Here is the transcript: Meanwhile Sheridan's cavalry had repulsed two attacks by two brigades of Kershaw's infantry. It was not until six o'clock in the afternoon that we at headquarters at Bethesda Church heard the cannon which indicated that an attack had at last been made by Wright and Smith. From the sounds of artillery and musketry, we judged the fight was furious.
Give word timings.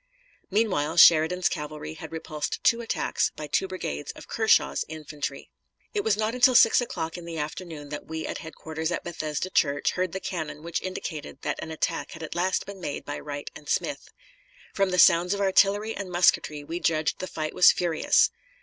Meanwhile 0.49 0.97
Sheridan's 0.97 1.47
cavalry 1.47 1.93
had 1.93 2.11
repulsed 2.11 2.63
two 2.63 2.81
attacks 2.81 3.29
by 3.35 3.45
two 3.45 3.67
brigades 3.67 4.11
of 4.13 4.27
Kershaw's 4.27 4.83
infantry. 4.87 5.51
It 5.93 6.03
was 6.03 6.17
not 6.17 6.33
until 6.33 6.55
six 6.55 6.81
o'clock 6.81 7.19
in 7.19 7.25
the 7.25 7.37
afternoon 7.37 7.89
that 7.89 8.07
we 8.07 8.25
at 8.25 8.39
headquarters 8.39 8.91
at 8.91 9.03
Bethesda 9.03 9.51
Church 9.51 9.91
heard 9.91 10.11
the 10.11 10.19
cannon 10.19 10.63
which 10.63 10.81
indicated 10.81 11.43
that 11.43 11.61
an 11.61 11.69
attack 11.69 12.13
had 12.13 12.23
at 12.23 12.33
last 12.33 12.65
been 12.65 12.81
made 12.81 13.05
by 13.05 13.19
Wright 13.19 13.51
and 13.55 13.69
Smith. 13.69 14.07
From 14.73 14.89
the 14.89 14.97
sounds 14.97 15.35
of 15.35 15.39
artillery 15.39 15.95
and 15.95 16.09
musketry, 16.09 16.63
we 16.63 16.79
judged 16.79 17.19
the 17.19 17.27
fight 17.27 17.53
was 17.53 17.71
furious. 17.71 18.31